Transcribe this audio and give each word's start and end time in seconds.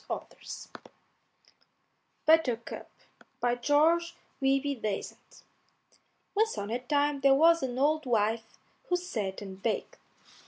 BUTTERCUP 2.27 2.89
BY 3.39 3.55
GEORGE 3.57 4.15
WEBBE 4.41 4.81
DASENT 4.81 5.43
Once 6.33 6.57
on 6.57 6.71
a 6.71 6.79
time 6.79 7.19
there 7.21 7.35
was 7.35 7.61
an 7.61 7.77
old 7.77 8.07
wife 8.07 8.57
who 8.87 8.95
sat 8.95 9.43
and 9.43 9.61
baked. 9.61 9.97